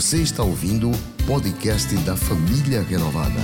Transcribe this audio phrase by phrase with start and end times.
[0.00, 3.38] Você está ouvindo o podcast da Família Renovada.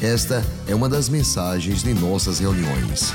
[0.00, 3.10] Esta é uma das mensagens de nossas reuniões.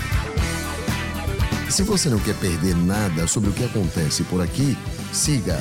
[1.72, 4.76] Se você não quer perder nada sobre o que acontece por aqui,
[5.14, 5.56] siga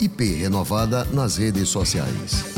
[0.00, 2.54] @iprenovada nas redes sociais.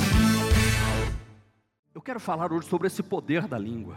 [1.92, 3.96] Eu quero falar hoje sobre esse poder da língua.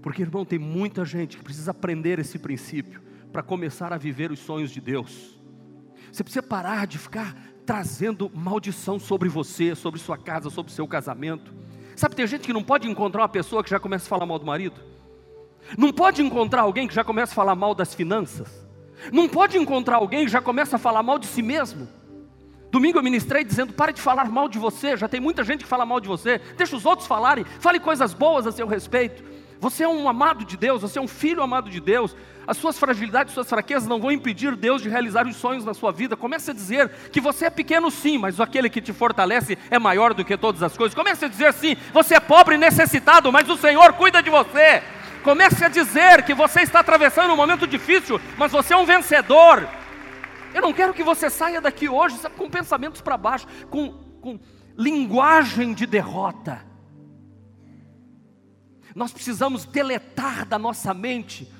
[0.00, 3.02] Porque, irmão, tem muita gente que precisa aprender esse princípio
[3.32, 5.36] para começar a viver os sonhos de Deus.
[6.12, 7.34] Você precisa parar de ficar
[7.64, 11.52] trazendo maldição sobre você, sobre sua casa, sobre seu casamento.
[11.96, 14.38] Sabe, tem gente que não pode encontrar uma pessoa que já começa a falar mal
[14.38, 14.80] do marido.
[15.78, 18.66] Não pode encontrar alguém que já começa a falar mal das finanças.
[19.12, 21.88] Não pode encontrar alguém que já começa a falar mal de si mesmo.
[22.70, 24.96] Domingo eu ministrei dizendo: pare de falar mal de você.
[24.96, 26.38] Já tem muita gente que fala mal de você.
[26.56, 27.44] Deixa os outros falarem.
[27.44, 29.22] Fale coisas boas a seu respeito.
[29.62, 32.16] Você é um amado de Deus, você é um filho amado de Deus.
[32.48, 35.92] As suas fragilidades, suas fraquezas não vão impedir Deus de realizar os sonhos na sua
[35.92, 36.16] vida.
[36.16, 40.14] Comece a dizer que você é pequeno sim, mas aquele que te fortalece é maior
[40.14, 40.96] do que todas as coisas.
[40.96, 44.82] Comece a dizer sim, você é pobre e necessitado, mas o Senhor cuida de você.
[45.22, 49.68] Comece a dizer que você está atravessando um momento difícil, mas você é um vencedor.
[50.52, 54.40] Eu não quero que você saia daqui hoje com pensamentos para baixo, com, com
[54.76, 56.71] linguagem de derrota.
[58.94, 61.50] Nós precisamos deletar da nossa mente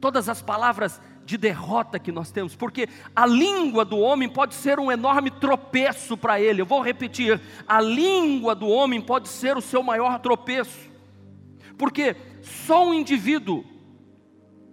[0.00, 4.78] todas as palavras de derrota que nós temos, porque a língua do homem pode ser
[4.78, 6.62] um enorme tropeço para ele.
[6.62, 10.88] Eu vou repetir: a língua do homem pode ser o seu maior tropeço,
[11.76, 13.64] porque só um indivíduo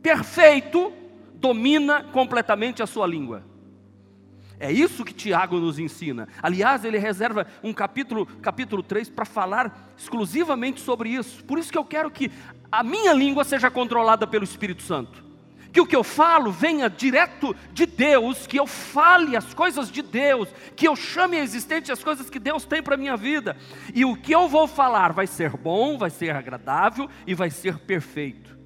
[0.02, 0.94] perfeito
[1.36, 3.53] domina completamente a sua língua.
[4.64, 6.26] É isso que Tiago nos ensina.
[6.42, 11.44] Aliás, ele reserva um capítulo, capítulo 3, para falar exclusivamente sobre isso.
[11.44, 12.32] Por isso que eu quero que
[12.72, 15.22] a minha língua seja controlada pelo Espírito Santo.
[15.74, 20.02] Que o que eu falo venha direto de Deus, que eu fale as coisas de
[20.02, 20.48] Deus,
[20.78, 23.58] que eu chame a existente as coisas que Deus tem para a minha vida.
[23.94, 27.80] E o que eu vou falar vai ser bom, vai ser agradável e vai ser
[27.80, 28.58] perfeito.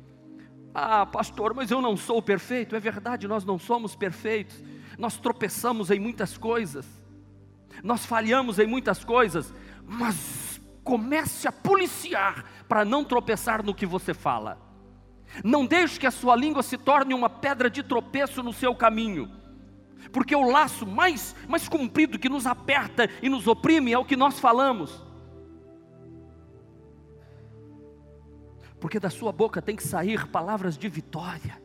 [0.75, 2.75] Ah, pastor, mas eu não sou perfeito.
[2.75, 4.61] É verdade, nós não somos perfeitos
[4.97, 6.85] nós tropeçamos em muitas coisas,
[7.83, 9.53] nós falhamos em muitas coisas,
[9.85, 14.57] mas comece a policiar para não tropeçar no que você fala.
[15.43, 19.29] Não deixe que a sua língua se torne uma pedra de tropeço no seu caminho.
[20.11, 24.15] Porque o laço mais, mais comprido que nos aperta e nos oprime é o que
[24.15, 25.03] nós falamos.
[28.79, 31.61] Porque da sua boca tem que sair palavras de vitória.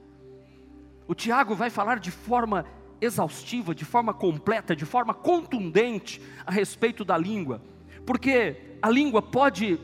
[1.06, 2.64] O Tiago vai falar de forma
[3.02, 7.60] exaustiva, de forma completa, de forma contundente a respeito da língua,
[8.06, 9.78] porque a língua pode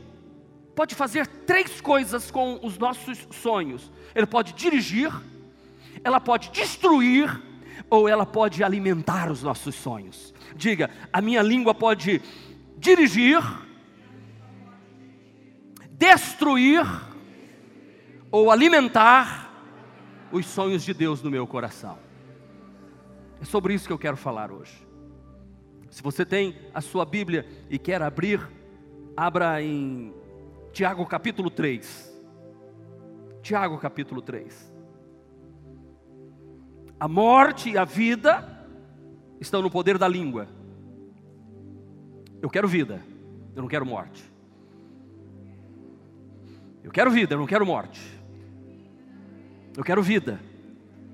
[0.75, 3.91] pode fazer três coisas com os nossos sonhos.
[4.15, 5.11] Ele pode dirigir,
[6.05, 7.29] ela pode destruir
[7.89, 10.33] ou ela pode alimentar os nossos sonhos.
[10.55, 12.21] Diga, a minha língua pode
[12.77, 13.43] dirigir,
[15.91, 16.85] destruir
[18.31, 19.51] ou alimentar
[20.31, 22.08] os sonhos de Deus no meu coração.
[23.41, 24.87] É sobre isso que eu quero falar hoje.
[25.89, 28.47] Se você tem a sua Bíblia e quer abrir,
[29.15, 30.13] abra em
[30.71, 32.09] Tiago capítulo 3.
[33.41, 34.73] Tiago capítulo 3.
[36.99, 38.67] A morte e a vida
[39.39, 40.47] estão no poder da língua.
[42.41, 43.01] Eu quero vida,
[43.55, 44.23] eu não quero morte.
[46.83, 48.01] Eu quero vida, eu não quero morte.
[49.75, 50.39] Eu quero vida,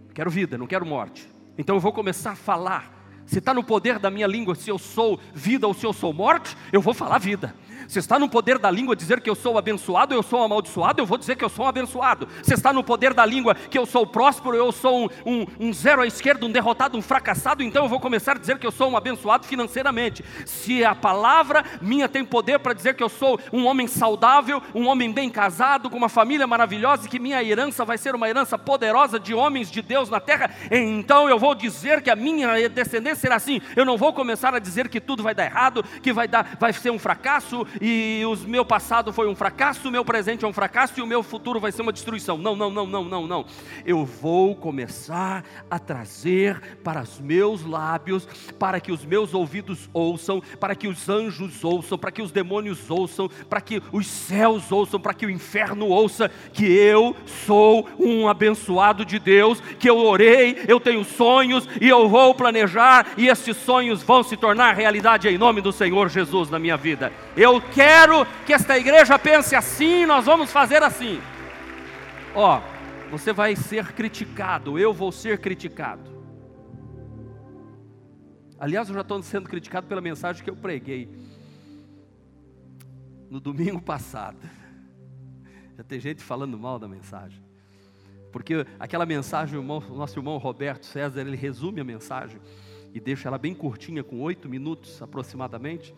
[0.07, 1.34] eu quero vida, não quero morte.
[1.57, 2.93] Então eu vou começar a falar.
[3.25, 6.13] Se está no poder da minha língua, se eu sou vida ou se eu sou
[6.13, 7.55] morte, eu vou falar vida.
[7.87, 11.05] Se está no poder da língua dizer que eu sou abençoado, eu sou amaldiçoado, eu
[11.05, 12.27] vou dizer que eu sou um abençoado.
[12.43, 15.73] Se está no poder da língua que eu sou próspero, eu sou um, um, um,
[15.73, 18.71] zero à esquerda, um derrotado, um fracassado, então eu vou começar a dizer que eu
[18.71, 20.23] sou um abençoado financeiramente.
[20.45, 24.87] Se a palavra minha tem poder para dizer que eu sou um homem saudável, um
[24.87, 28.57] homem bem casado, com uma família maravilhosa e que minha herança vai ser uma herança
[28.57, 33.15] poderosa de homens de Deus na terra, então eu vou dizer que a minha descendência
[33.15, 33.61] será assim.
[33.75, 36.73] Eu não vou começar a dizer que tudo vai dar errado, que vai, dar, vai
[36.73, 40.53] ser um fracasso, e o meu passado foi um fracasso, o meu presente é um
[40.53, 42.37] fracasso e o meu futuro vai ser uma destruição.
[42.37, 43.45] Não, não, não, não, não, não.
[43.85, 48.27] Eu vou começar a trazer para os meus lábios,
[48.57, 52.89] para que os meus ouvidos ouçam, para que os anjos ouçam, para que os demônios
[52.89, 58.27] ouçam, para que os céus ouçam, para que o inferno ouça que eu sou um
[58.27, 63.57] abençoado de Deus, que eu orei, eu tenho sonhos e eu vou planejar e esses
[63.57, 67.11] sonhos vão se tornar realidade em nome do Senhor Jesus na minha vida.
[67.35, 71.21] Eu quero que esta igreja pense assim, nós vamos fazer assim.
[72.33, 72.61] Ó,
[73.09, 76.15] você vai ser criticado, eu vou ser criticado.
[78.57, 81.09] Aliás, eu já estou sendo criticado pela mensagem que eu preguei
[83.29, 84.37] no domingo passado.
[85.77, 87.43] Já tem gente falando mal da mensagem.
[88.31, 92.39] Porque aquela mensagem, o, nosso irmão Roberto César, ele resume a mensagem
[92.93, 95.93] e deixa ela bem curtinha, com oito minutos aproximadamente.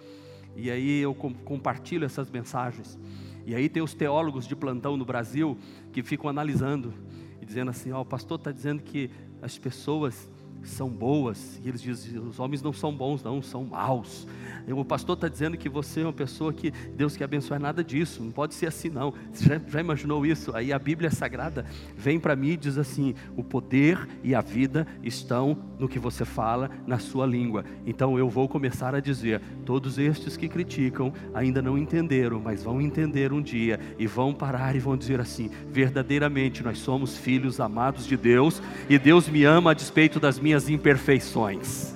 [0.58, 2.98] E aí eu compartilho essas mensagens.
[3.46, 5.56] E aí tem os teólogos de plantão no Brasil
[5.94, 6.94] que ficam analisando
[7.40, 10.28] e dizendo assim: ó, oh, o pastor está dizendo que as pessoas
[10.64, 14.28] são boas, e eles dizem: os homens não são bons, não, são maus.
[14.68, 18.22] O pastor está dizendo que você é uma pessoa que Deus quer abençoar, nada disso,
[18.22, 19.14] não pode ser assim, não.
[19.32, 20.56] Você já, já imaginou isso?
[20.56, 21.66] Aí a Bíblia Sagrada
[21.96, 26.26] vem para mim e diz assim: o poder e a vida estão no que você
[26.26, 27.64] fala, na sua língua.
[27.86, 32.82] Então eu vou começar a dizer: todos estes que criticam ainda não entenderam, mas vão
[32.82, 38.06] entender um dia e vão parar e vão dizer assim: verdadeiramente nós somos filhos amados
[38.06, 41.96] de Deus e Deus me ama a despeito das minhas imperfeições.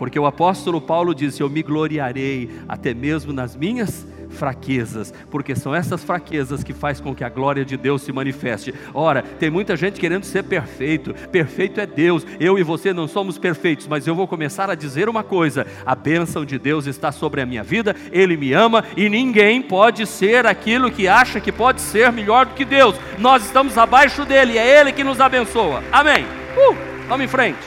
[0.00, 5.74] Porque o apóstolo Paulo disse: Eu me gloriarei até mesmo nas minhas fraquezas, porque são
[5.74, 8.72] essas fraquezas que faz com que a glória de Deus se manifeste.
[8.94, 11.12] Ora, tem muita gente querendo ser perfeito.
[11.30, 12.26] Perfeito é Deus.
[12.38, 15.94] Eu e você não somos perfeitos, mas eu vou começar a dizer uma coisa: a
[15.94, 17.94] bênção de Deus está sobre a minha vida.
[18.10, 22.54] Ele me ama e ninguém pode ser aquilo que acha que pode ser melhor do
[22.54, 22.96] que Deus.
[23.18, 25.84] Nós estamos abaixo dele, é ele que nos abençoa.
[25.92, 26.24] Amém.
[26.56, 27.58] Uh, vamos em frente.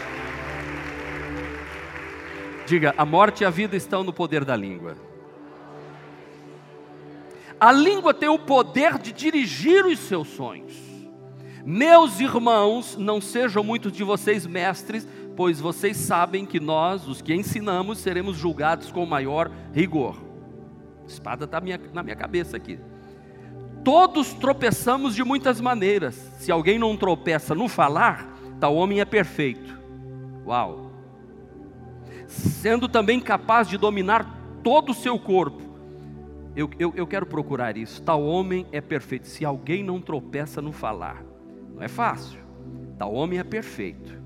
[2.65, 4.95] Diga: a morte e a vida estão no poder da língua.
[7.59, 10.73] A língua tem o poder de dirigir os seus sonhos.
[11.65, 17.33] Meus irmãos, não sejam muitos de vocês mestres, pois vocês sabem que nós, os que
[17.33, 20.15] ensinamos, seremos julgados com maior rigor.
[21.03, 21.61] A espada está
[21.93, 22.79] na minha cabeça aqui.
[23.83, 26.15] Todos tropeçamos de muitas maneiras.
[26.39, 28.32] Se alguém não tropeça no falar,
[28.63, 29.77] tal homem é perfeito.
[30.45, 30.89] Uau!
[32.25, 34.25] sendo também capaz de dominar
[34.63, 35.61] todo o seu corpo.
[36.55, 38.01] Eu, eu, eu quero procurar isso.
[38.01, 39.27] Tal homem é perfeito.
[39.27, 41.21] Se alguém não tropeça no falar,
[41.75, 42.39] não é fácil.
[42.97, 44.17] Tal homem é perfeito,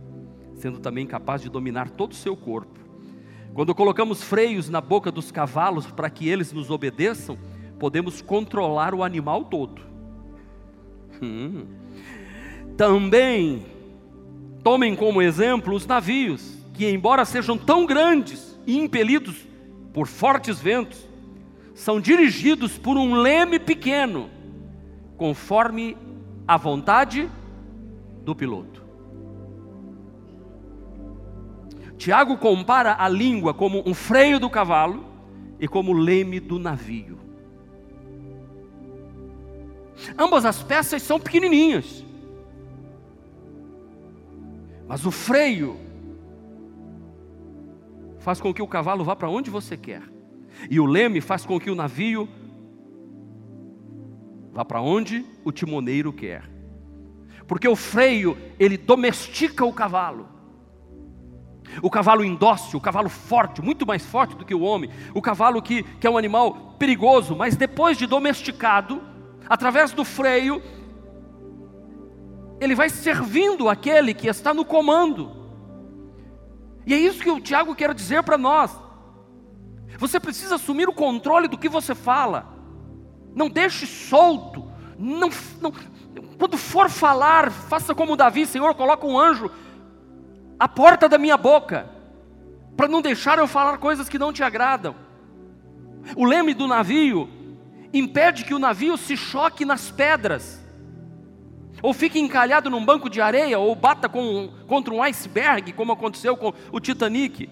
[0.54, 2.80] sendo também capaz de dominar todo o seu corpo.
[3.56, 7.40] Quando colocamos freios na boca dos cavalos para que eles nos obedeçam,
[7.80, 9.82] podemos controlar o animal todo.
[11.24, 11.66] Hum.
[12.78, 13.77] Também
[14.68, 19.48] tomem como exemplo os navios que, embora sejam tão grandes e impelidos
[19.94, 21.08] por fortes ventos,
[21.74, 24.30] são dirigidos por um leme pequeno,
[25.16, 25.96] conforme
[26.46, 27.30] a vontade
[28.26, 28.84] do piloto.
[31.98, 35.06] Tiago compara a língua como um freio do cavalo
[35.62, 37.18] e como o leme do navio.
[40.20, 42.04] Ambas as peças são pequenininhas,
[44.88, 45.78] mas o freio
[48.20, 50.04] faz com que o cavalo vá para onde você quer,
[50.70, 52.28] e o leme faz com que o navio
[54.52, 56.50] vá para onde o timoneiro quer.
[57.48, 60.28] Porque o freio, ele domestica o cavalo.
[61.82, 65.62] O cavalo indócil, o cavalo forte, muito mais forte do que o homem, o cavalo
[65.62, 69.02] que, que é um animal perigoso, mas depois de domesticado,
[69.48, 70.62] através do freio,
[72.60, 75.36] ele vai servindo aquele que está no comando.
[76.86, 78.72] E é isso que o Tiago quer dizer para nós.
[80.00, 82.48] Você precisa assumir o controle do que você fala.
[83.36, 84.72] Não deixe solto.
[84.98, 85.30] Não,
[85.62, 85.72] não,
[86.38, 89.52] quando for falar, faça como Davi, Senhor, coloca um anjo
[90.60, 91.88] à porta da minha boca,
[92.76, 94.96] para não deixar eu falar coisas que não te agradam.
[96.16, 97.30] O leme do navio
[97.94, 100.67] impede que o navio se choque nas pedras
[101.82, 106.36] ou fique encalhado num banco de areia, ou bata com, contra um iceberg, como aconteceu
[106.36, 107.50] com o Titanic.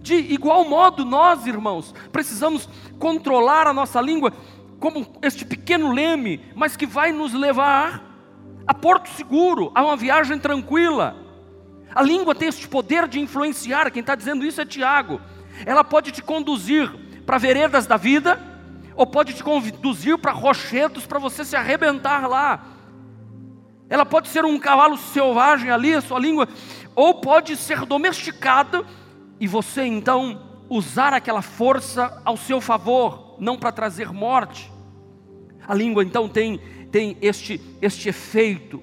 [0.00, 4.32] De igual modo, nós, irmãos, precisamos controlar a nossa língua
[4.78, 8.02] como este pequeno leme, mas que vai nos levar
[8.66, 11.16] a porto seguro, a uma viagem tranquila.
[11.94, 15.20] A língua tem este poder de influenciar, quem está dizendo isso é Tiago.
[15.66, 16.88] Ela pode te conduzir
[17.26, 18.40] para veredas da vida,
[18.96, 22.79] ou pode te conduzir para rochedos para você se arrebentar lá
[23.90, 26.48] ela pode ser um cavalo selvagem ali, a sua língua,
[26.94, 28.86] ou pode ser domesticada
[29.40, 34.70] e você então usar aquela força ao seu favor, não para trazer morte.
[35.66, 36.60] A língua então tem,
[36.92, 38.80] tem este, este efeito,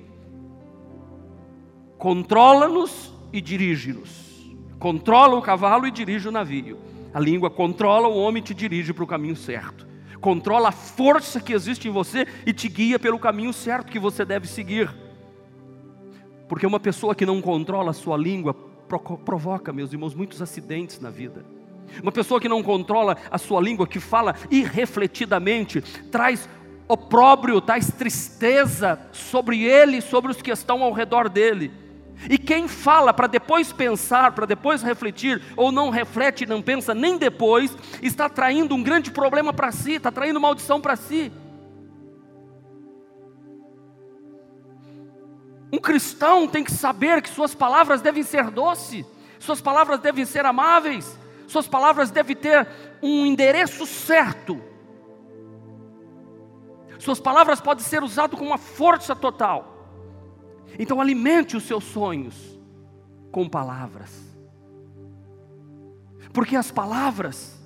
[1.97, 4.27] controla-nos e dirige-nos.
[4.77, 6.77] Controla o cavalo e dirige o navio.
[7.13, 9.86] A língua controla o homem e te dirige para o caminho certo
[10.21, 14.25] controla a força que existe em você e te guia pelo caminho certo que você
[14.25, 14.89] deve seguir.
[16.47, 18.53] Porque uma pessoa que não controla a sua língua
[19.25, 21.45] provoca, meus irmãos, muitos acidentes na vida.
[22.01, 25.81] Uma pessoa que não controla a sua língua, que fala irrefletidamente,
[26.11, 26.47] traz
[26.87, 31.71] opróbrio, traz tristeza sobre ele e sobre os que estão ao redor dele.
[32.29, 36.93] E quem fala para depois pensar, para depois refletir, ou não reflete e não pensa
[36.93, 41.31] nem depois, está traindo um grande problema para si, está traindo maldição para si.
[45.71, 49.05] Um cristão tem que saber que suas palavras devem ser doces,
[49.39, 52.67] suas palavras devem ser amáveis, suas palavras devem ter
[53.01, 54.61] um endereço certo.
[56.97, 59.76] Suas palavras podem ser usadas com uma força total.
[60.79, 62.59] Então alimente os seus sonhos
[63.31, 64.27] com palavras.
[66.33, 67.59] Porque as palavras,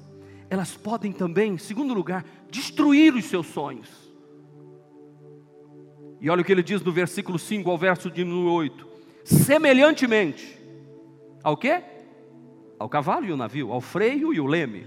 [0.49, 3.89] elas podem também, em segundo lugar, destruir os seus sonhos.
[6.19, 8.87] E olha o que ele diz no versículo 5 ao verso de 8.
[9.23, 10.57] Semelhantemente,
[11.43, 11.83] ao quê?
[12.77, 14.85] Ao cavalo e o navio, ao freio e o leme.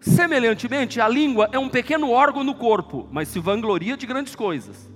[0.00, 4.88] Semelhantemente, a língua é um pequeno órgão no corpo, mas se vangloria de grandes coisas.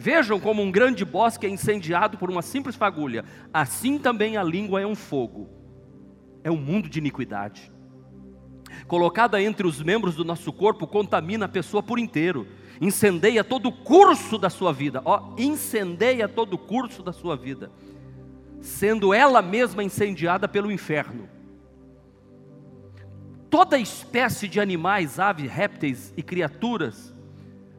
[0.00, 3.24] Vejam como um grande bosque é incendiado por uma simples fagulha.
[3.52, 5.48] Assim também a língua é um fogo.
[6.44, 7.72] É um mundo de iniquidade.
[8.86, 12.46] Colocada entre os membros do nosso corpo, contamina a pessoa por inteiro.
[12.80, 15.02] Incendeia todo o curso da sua vida.
[15.04, 17.68] Ó, incendeia todo o curso da sua vida.
[18.60, 21.28] Sendo ela mesma incendiada pelo inferno.
[23.50, 27.12] Toda espécie de animais, aves, répteis e criaturas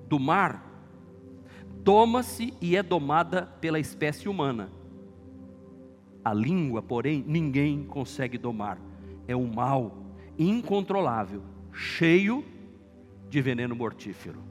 [0.10, 0.69] do mar
[1.84, 4.70] doma-se e é domada pela espécie humana.
[6.24, 8.78] A língua, porém, ninguém consegue domar.
[9.28, 9.98] É um mal
[10.38, 12.44] incontrolável, cheio
[13.30, 14.44] de veneno mortífero.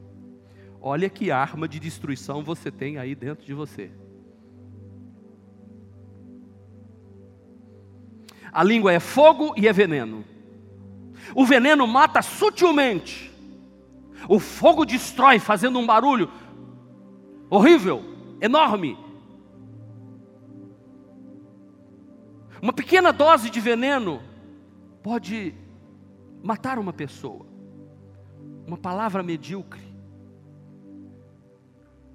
[0.81, 3.91] Olha que arma de destruição você tem aí dentro de você.
[8.51, 10.23] A língua é fogo e é veneno.
[11.35, 13.29] O veneno mata sutilmente.
[14.27, 16.29] O fogo destrói, fazendo um barulho
[17.49, 18.01] horrível,
[18.41, 18.97] enorme.
[22.61, 24.21] Uma pequena dose de veneno
[25.01, 25.55] pode
[26.43, 27.45] matar uma pessoa.
[28.67, 29.81] Uma palavra medíocre,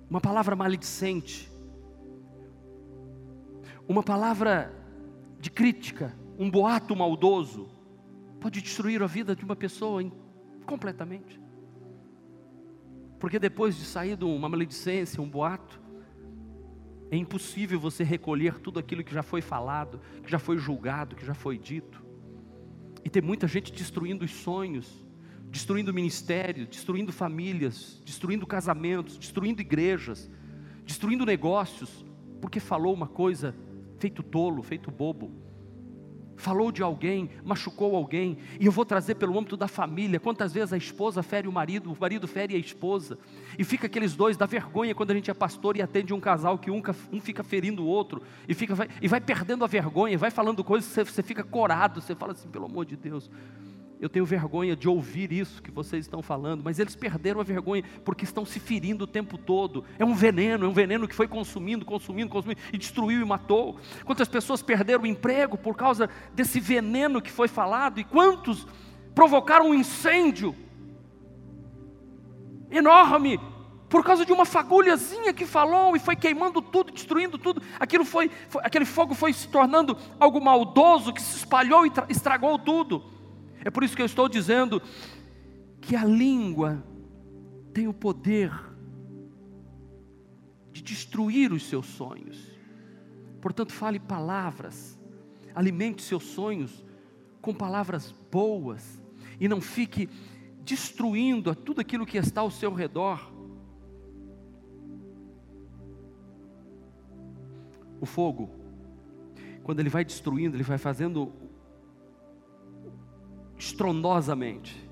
[0.08, 1.50] uma palavra maledicente,
[3.88, 4.72] uma palavra
[5.40, 7.68] de crítica, um boato maldoso,
[8.40, 10.00] pode destruir a vida de uma pessoa
[10.64, 11.43] completamente.
[13.24, 15.80] Porque depois de sair de uma maledicência, um boato,
[17.10, 21.24] é impossível você recolher tudo aquilo que já foi falado, que já foi julgado, que
[21.24, 22.04] já foi dito.
[23.02, 25.02] E tem muita gente destruindo os sonhos,
[25.48, 30.30] destruindo ministérios, destruindo famílias, destruindo casamentos, destruindo igrejas,
[30.84, 32.04] destruindo negócios,
[32.42, 33.56] porque falou uma coisa
[33.98, 35.32] feito tolo, feito bobo
[36.36, 40.20] falou de alguém, machucou alguém, e eu vou trazer pelo âmbito da família.
[40.20, 43.18] Quantas vezes a esposa fere o marido, o marido fere a esposa,
[43.58, 46.58] e fica aqueles dois da vergonha quando a gente é pastor e atende um casal
[46.58, 50.18] que um, um fica ferindo o outro, e, fica, vai, e vai perdendo a vergonha,
[50.18, 53.30] vai falando coisas, você, você fica corado, você fala assim, pelo amor de Deus,
[54.04, 57.82] eu tenho vergonha de ouvir isso que vocês estão falando, mas eles perderam a vergonha
[58.04, 59.82] porque estão se ferindo o tempo todo.
[59.98, 63.78] É um veneno, é um veneno que foi consumindo, consumindo, consumindo e destruiu e matou.
[64.04, 68.66] Quantas pessoas perderam o emprego por causa desse veneno que foi falado e quantos
[69.14, 70.54] provocaram um incêndio
[72.70, 73.40] enorme
[73.88, 77.62] por causa de uma fagulhazinha que falou e foi queimando tudo, destruindo tudo.
[77.80, 82.58] Aquilo foi, foi aquele fogo foi se tornando algo maldoso que se espalhou e estragou
[82.58, 83.13] tudo.
[83.64, 84.80] É por isso que eu estou dizendo
[85.80, 86.84] que a língua
[87.72, 88.52] tem o poder
[90.70, 92.52] de destruir os seus sonhos.
[93.40, 94.98] Portanto, fale palavras,
[95.54, 96.84] alimente seus sonhos
[97.40, 99.02] com palavras boas
[99.40, 100.08] e não fique
[100.62, 103.32] destruindo tudo aquilo que está ao seu redor.
[108.00, 108.50] O fogo,
[109.62, 111.32] quando ele vai destruindo, ele vai fazendo
[113.58, 114.84] estrondosamente.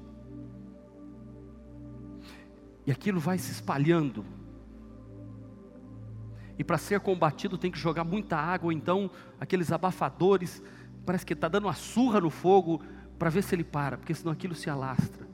[2.87, 4.25] E aquilo vai se espalhando.
[6.59, 10.62] E para ser combatido tem que jogar muita água, então aqueles abafadores,
[11.04, 12.81] parece que está dando uma surra no fogo
[13.19, 15.26] para ver se ele para, porque senão aquilo se alastra.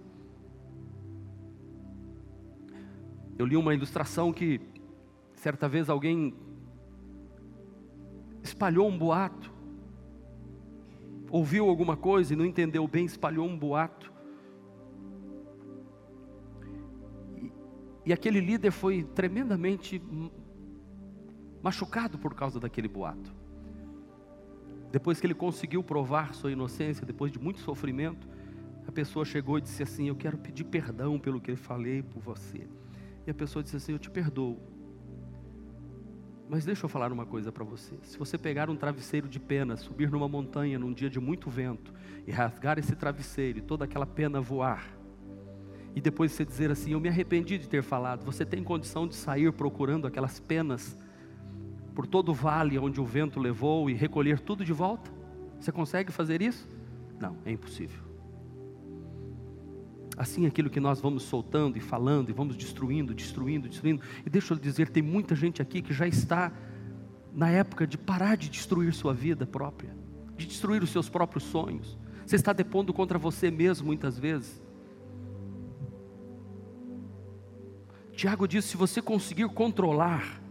[3.39, 4.61] Eu li uma ilustração que
[5.35, 6.35] certa vez alguém
[8.43, 9.58] espalhou um boato
[11.31, 14.13] ouviu alguma coisa e não entendeu bem, espalhou um boato.
[18.05, 20.03] E, aquele líder foi tremendamente
[21.63, 23.35] machucado por causa daquele boato.
[24.91, 28.27] Depois que ele conseguiu provar sua inocência, depois de muito sofrimento,
[28.87, 32.21] a pessoa chegou e disse assim: Eu quero pedir perdão pelo que eu falei por
[32.23, 32.67] você.
[33.27, 34.59] E a pessoa disse assim: Eu te perdoo.
[36.49, 37.95] Mas deixa eu falar uma coisa para você.
[38.03, 41.93] Se você pegar um travesseiro de pena, subir numa montanha num dia de muito vento
[42.27, 44.99] e rasgar esse travesseiro e toda aquela pena voar,
[45.95, 49.15] e depois você dizer assim: Eu me arrependi de ter falado, você tem condição de
[49.15, 50.97] sair procurando aquelas penas
[51.95, 55.11] por todo o vale onde o vento levou e recolher tudo de volta?
[55.61, 56.67] Você consegue fazer isso?
[57.21, 58.08] Não, é impossível.
[60.19, 64.03] Assim, aquilo que nós vamos soltando e falando, e vamos destruindo, destruindo, destruindo.
[64.27, 66.53] E deixa eu dizer: tem muita gente aqui que já está
[67.33, 69.97] na época de parar de destruir sua vida própria,
[70.37, 71.97] de destruir os seus próprios sonhos.
[72.27, 74.61] Você está depondo contra você mesmo muitas vezes.
[78.13, 80.43] Tiago diz: se você conseguir controlar,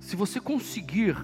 [0.00, 1.22] se você conseguir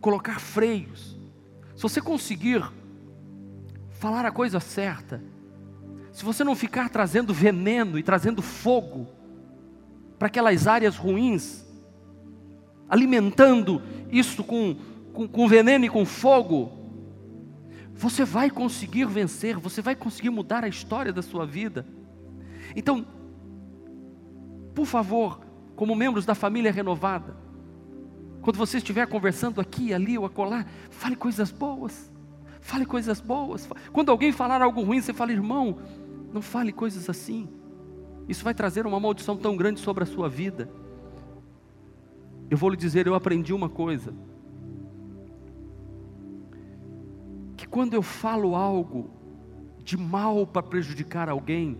[0.00, 1.19] colocar freios,
[1.80, 2.62] se você conseguir
[3.88, 5.24] falar a coisa certa,
[6.12, 9.06] se você não ficar trazendo veneno e trazendo fogo
[10.18, 11.64] para aquelas áreas ruins,
[12.86, 13.80] alimentando
[14.12, 14.76] isso com,
[15.14, 16.70] com, com veneno e com fogo,
[17.94, 21.86] você vai conseguir vencer, você vai conseguir mudar a história da sua vida.
[22.76, 23.06] Então,
[24.74, 25.40] por favor,
[25.74, 27.34] como membros da família renovada,
[28.42, 32.10] quando você estiver conversando aqui, ali ou acolá, fale coisas boas.
[32.60, 33.68] Fale coisas boas.
[33.92, 35.78] Quando alguém falar algo ruim, você fala, irmão,
[36.32, 37.48] não fale coisas assim.
[38.28, 40.70] Isso vai trazer uma maldição tão grande sobre a sua vida.
[42.48, 44.14] Eu vou lhe dizer, eu aprendi uma coisa.
[47.56, 49.10] Que quando eu falo algo
[49.84, 51.76] de mal para prejudicar alguém,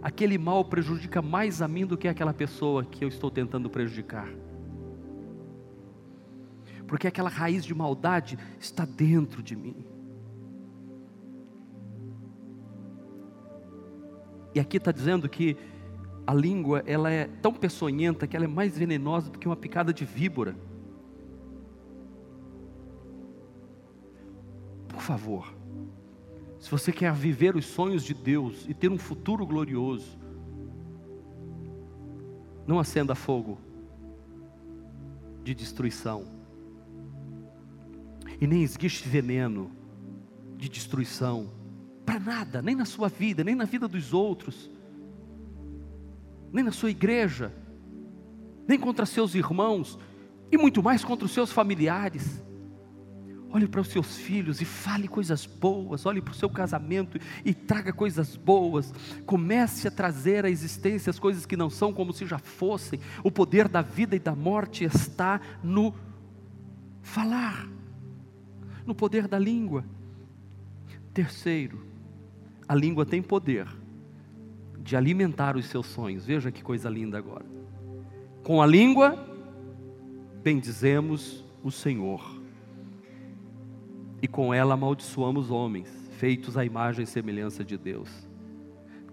[0.00, 4.28] aquele mal prejudica mais a mim do que aquela pessoa que eu estou tentando prejudicar
[6.94, 9.84] porque aquela raiz de maldade está dentro de mim.
[14.54, 15.56] E aqui está dizendo que
[16.24, 19.92] a língua ela é tão peçonhenta que ela é mais venenosa do que uma picada
[19.92, 20.54] de víbora.
[24.86, 25.52] Por favor,
[26.60, 30.16] se você quer viver os sonhos de Deus e ter um futuro glorioso,
[32.64, 33.58] não acenda fogo
[35.42, 36.43] de destruição
[38.40, 39.70] e nem esguiche veneno
[40.56, 41.50] de destruição
[42.04, 44.70] para nada, nem na sua vida, nem na vida dos outros,
[46.52, 47.52] nem na sua igreja,
[48.68, 49.98] nem contra seus irmãos
[50.52, 52.42] e muito mais contra os seus familiares.
[53.50, 56.06] Olhe para os seus filhos e fale coisas boas.
[56.06, 58.92] Olhe para o seu casamento e traga coisas boas.
[59.24, 62.98] Comece a trazer à existência as coisas que não são como se já fossem.
[63.22, 65.94] O poder da vida e da morte está no
[67.00, 67.73] falar
[68.86, 69.84] no poder da língua.
[71.12, 71.86] Terceiro,
[72.66, 73.66] a língua tem poder
[74.78, 76.26] de alimentar os seus sonhos.
[76.26, 77.46] Veja que coisa linda agora.
[78.42, 79.16] Com a língua,
[80.42, 82.42] bendizemos o Senhor,
[84.20, 88.10] e com ela amaldiçoamos homens, feitos à imagem e semelhança de Deus.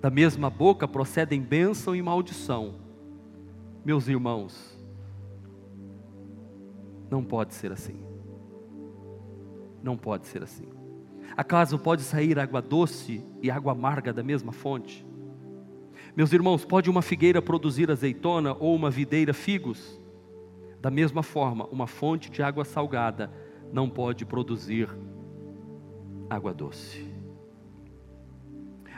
[0.01, 2.75] Da mesma boca procedem bênção e maldição.
[3.85, 4.77] Meus irmãos,
[7.09, 8.10] não pode ser assim.
[9.83, 10.67] Não pode ser assim.
[11.35, 15.05] Acaso pode sair água doce e água amarga da mesma fonte?
[16.15, 19.99] Meus irmãos, pode uma figueira produzir azeitona ou uma videira figos?
[20.81, 23.31] Da mesma forma, uma fonte de água salgada
[23.71, 24.89] não pode produzir
[26.29, 27.09] água doce.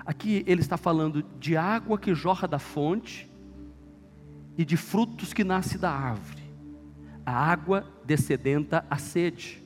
[0.05, 3.31] Aqui ele está falando de água que jorra da fonte
[4.57, 6.43] e de frutos que nasce da árvore.
[7.25, 9.62] A água descedenta a sede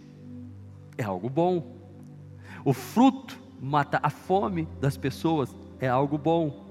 [0.97, 1.75] é algo bom.
[2.65, 6.65] O fruto mata a fome das pessoas, é algo bom.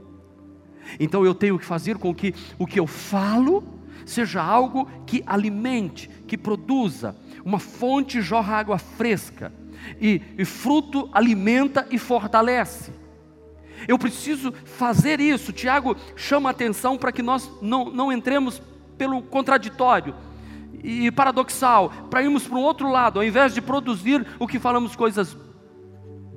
[1.01, 3.65] Então eu tenho que fazer com que o que eu falo
[4.05, 7.17] seja algo que alimente, que produza.
[7.45, 9.53] Uma fonte jorra água fresca,
[10.01, 12.93] e, e fruto alimenta e fortalece.
[13.87, 15.53] Eu preciso fazer isso.
[15.53, 18.61] Tiago chama atenção para que nós não, não entremos
[18.97, 20.15] pelo contraditório
[20.83, 24.95] e paradoxal, para irmos para um outro lado, ao invés de produzir o que falamos
[24.95, 25.37] coisas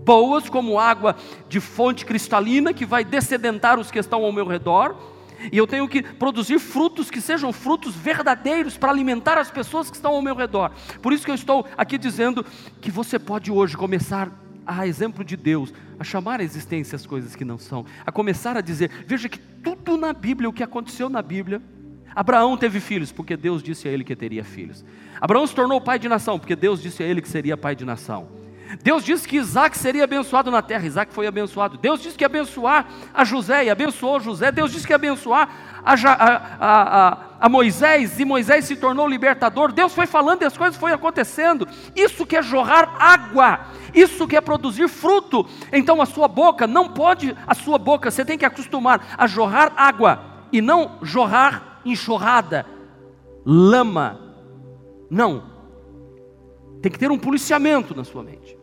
[0.03, 1.15] boas, como água
[1.47, 4.95] de fonte cristalina que vai descedentar os que estão ao meu redor,
[5.51, 9.95] e eu tenho que produzir frutos que sejam frutos verdadeiros para alimentar as pessoas que
[9.95, 10.71] estão ao meu redor.
[11.01, 12.45] Por isso que eu estou aqui dizendo
[12.81, 14.29] que você pode hoje começar
[14.65, 18.57] a exemplo de Deus, a chamar a existência as coisas que não são, a começar
[18.57, 21.61] a dizer, veja que tudo na Bíblia, o que aconteceu na Bíblia,
[22.19, 24.83] Abraão teve filhos, porque Deus disse a ele que teria filhos.
[25.21, 27.85] Abraão se tornou pai de nação, porque Deus disse a ele que seria pai de
[27.85, 28.27] nação.
[28.83, 31.77] Deus disse que Isaac seria abençoado na terra, Isaac foi abençoado.
[31.77, 34.51] Deus disse que ia abençoar a José e abençoou José.
[34.51, 35.49] Deus disse que ia abençoar
[35.81, 39.71] a, a, a, a, Moisés e Moisés se tornou libertador.
[39.71, 41.65] Deus foi falando e as coisas foram acontecendo.
[41.95, 43.61] Isso que é jorrar água,
[43.95, 45.47] isso que é produzir fruto.
[45.71, 49.71] Então a sua boca não pode, a sua boca, você tem que acostumar a jorrar
[49.77, 52.65] água e não jorrar enxurrada,
[53.45, 54.19] lama.
[55.09, 55.43] Não.
[56.81, 58.59] Tem que ter um policiamento na sua mente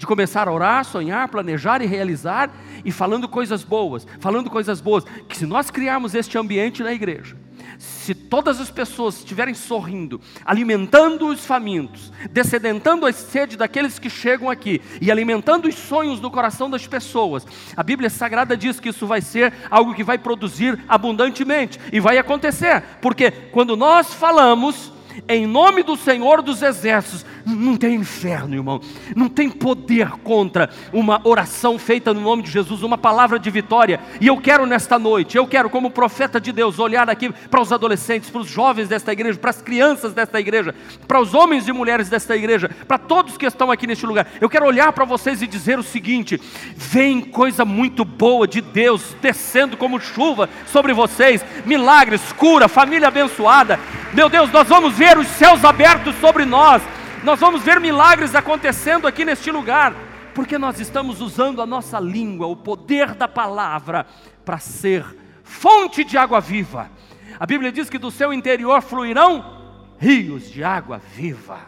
[0.00, 2.50] de começar a orar, sonhar, planejar e realizar,
[2.82, 7.36] e falando coisas boas, falando coisas boas, que se nós criarmos este ambiente na igreja,
[7.80, 14.50] se todas as pessoas estiverem sorrindo, alimentando os famintos, descedentando a sede daqueles que chegam
[14.50, 19.06] aqui e alimentando os sonhos do coração das pessoas, a Bíblia Sagrada diz que isso
[19.06, 24.92] vai ser algo que vai produzir abundantemente e vai acontecer, porque quando nós falamos,
[25.28, 27.24] em nome do Senhor dos Exércitos.
[27.44, 28.80] Não tem inferno, irmão.
[29.16, 34.00] Não tem poder contra uma oração feita no nome de Jesus, uma palavra de vitória.
[34.20, 37.72] E eu quero nesta noite, eu quero, como profeta de Deus, olhar aqui para os
[37.72, 40.74] adolescentes, para os jovens desta igreja, para as crianças desta igreja,
[41.08, 44.26] para os homens e mulheres desta igreja, para todos que estão aqui neste lugar.
[44.40, 46.40] Eu quero olhar para vocês e dizer o seguinte:
[46.76, 53.78] vem coisa muito boa de Deus descendo como chuva sobre vocês, milagres, cura, família abençoada.
[54.12, 56.82] Meu Deus, nós vamos ver os céus abertos sobre nós,
[57.22, 59.94] nós vamos ver milagres acontecendo aqui neste lugar,
[60.34, 64.04] porque nós estamos usando a nossa língua, o poder da palavra,
[64.44, 65.04] para ser
[65.44, 66.90] fonte de água viva.
[67.38, 71.60] A Bíblia diz que do seu interior fluirão rios de água viva.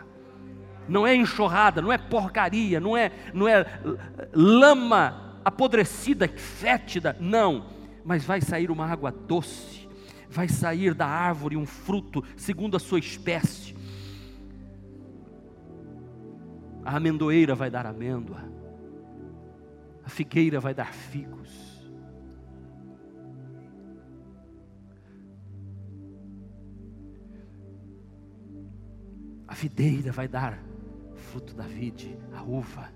[0.88, 3.64] Não é enxurrada, não é porcaria, não é, não é
[4.32, 7.66] lama apodrecida, fétida, não,
[8.04, 9.81] mas vai sair uma água doce
[10.32, 13.76] vai sair da árvore um fruto segundo a sua espécie.
[16.84, 18.42] A amendoeira vai dar amêndoa,
[20.02, 21.70] a figueira vai dar figos.
[29.46, 30.58] A videira vai dar
[31.14, 32.90] fruto da vide, a uva.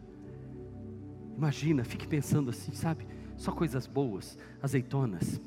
[1.37, 3.07] Imagina, fique pensando assim, sabe?
[3.37, 5.39] Só coisas boas, azeitonas,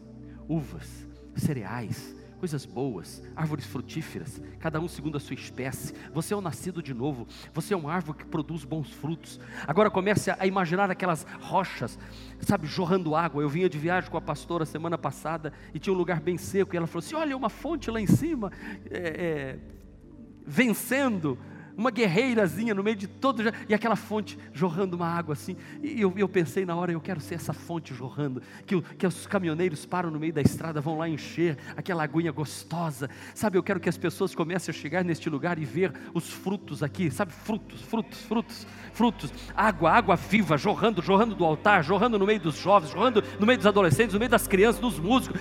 [0.47, 1.08] uvas,
[1.43, 5.93] cereais, coisas boas, árvores frutíferas, cada um segundo a sua espécie.
[6.13, 9.39] Você é o nascido de novo, você é uma árvore que produz bons frutos.
[9.67, 11.99] Agora comece a imaginar aquelas rochas,
[12.39, 13.41] sabe, jorrando água.
[13.43, 16.73] Eu vinha de viagem com a pastora semana passada e tinha um lugar bem seco,
[16.73, 18.51] e ela falou assim: Olha, uma fonte lá em cima,
[18.89, 19.59] é, é,
[20.45, 21.37] vencendo
[21.79, 25.55] uma guerreirazinha no meio de todo, e aquela fonte jorrando uma água assim.
[25.81, 29.25] E eu, eu pensei na hora, eu quero ser essa fonte jorrando, que, que os
[29.25, 33.09] caminhoneiros param no meio da estrada, vão lá encher aquela aguinha gostosa.
[33.33, 36.83] Sabe, eu quero que as pessoas comecem a chegar neste lugar e ver os frutos
[36.83, 42.25] aqui, sabe, frutos, frutos, frutos, frutos, água, água viva, jorrando, jorrando do altar, jorrando no
[42.25, 45.39] meio dos jovens, jorrando no meio dos adolescentes, no meio das crianças, dos músicos,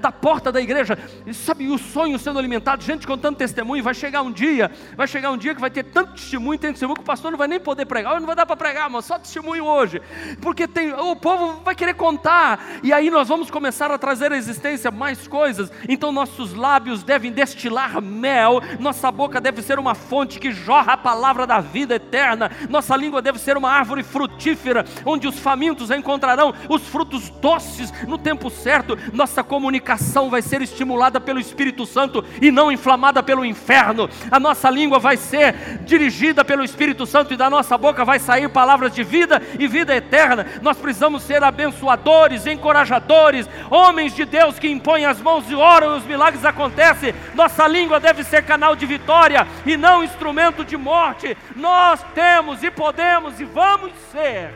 [0.00, 0.98] da porta da igreja,
[1.34, 5.41] sabe, o sonho sendo alimentado, gente contando testemunho, vai chegar um dia, vai chegar um
[5.42, 7.84] dia que vai ter tanto testemunho, tem testemunho que o pastor não vai nem poder
[7.84, 10.00] pregar, não vai dar para pregar, mas só testemunho hoje,
[10.40, 14.36] porque tem, o povo vai querer contar, e aí nós vamos começar a trazer à
[14.36, 20.38] existência mais coisas, então nossos lábios devem destilar mel, nossa boca deve ser uma fonte
[20.38, 25.26] que jorra a palavra da vida eterna, nossa língua deve ser uma árvore frutífera, onde
[25.26, 31.40] os famintos encontrarão os frutos doces no tempo certo, nossa comunicação vai ser estimulada pelo
[31.40, 35.54] Espírito Santo e não inflamada pelo inferno, a nossa língua vai ser ser
[35.86, 39.96] dirigida pelo Espírito Santo e da nossa boca vai sair palavras de vida e vida
[39.96, 40.46] eterna.
[40.60, 45.98] Nós precisamos ser abençoadores, encorajadores, homens de Deus que impõem as mãos e oram e
[45.98, 47.14] os milagres acontecem.
[47.34, 51.34] Nossa língua deve ser canal de vitória e não instrumento de morte.
[51.56, 54.52] Nós temos e podemos e vamos ser.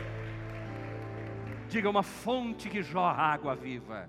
[1.69, 4.07] Diga uma fonte que jorra água viva.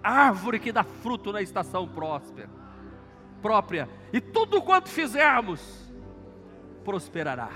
[0.00, 2.59] Árvore que dá fruto na estação próspera
[3.40, 5.60] própria, e tudo quanto fizermos
[6.84, 7.50] prosperará.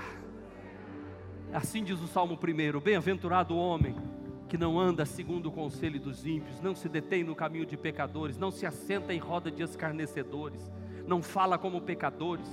[1.53, 3.95] Assim diz o Salmo 1: Bem-aventurado o homem
[4.47, 8.37] que não anda segundo o conselho dos ímpios, não se detém no caminho de pecadores,
[8.37, 10.71] não se assenta em roda de escarnecedores,
[11.07, 12.47] não fala como pecadores,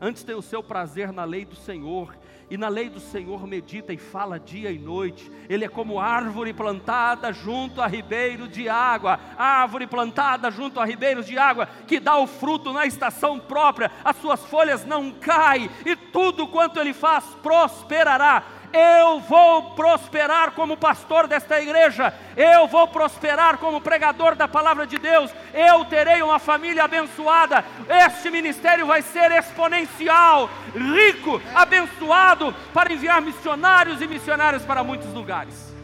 [0.00, 2.16] antes tem o seu prazer na lei do Senhor,
[2.50, 5.30] e na lei do Senhor medita e fala dia e noite.
[5.48, 11.26] Ele é como árvore plantada junto a ribeiro de água, árvore plantada junto a ribeiros
[11.26, 15.94] de água, que dá o fruto na estação própria, as suas folhas não caem, e
[15.94, 18.42] tudo quanto ele faz prosperará.
[18.72, 24.96] Eu vou prosperar como pastor desta igreja, eu vou prosperar como pregador da palavra de
[24.96, 27.64] Deus, eu terei uma família abençoada.
[28.06, 35.74] Este ministério vai ser exponencial, rico, abençoado para enviar missionários e missionárias para muitos lugares.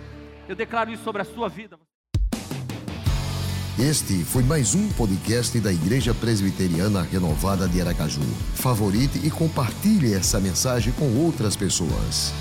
[0.48, 1.76] Eu declaro isso sobre a sua vida.
[3.78, 8.22] Este foi mais um podcast da Igreja Presbiteriana Renovada de Aracaju.
[8.54, 12.32] Favorite e compartilhe essa mensagem com outras pessoas.